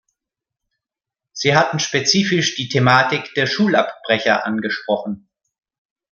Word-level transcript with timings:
Sie 1.31 1.55
hatten 1.55 1.77
spezifisch 1.77 2.55
die 2.55 2.67
Thematik 2.69 3.35
der 3.35 3.45
Schulabbrecher 3.45 4.47
angesprochen. 4.47 5.29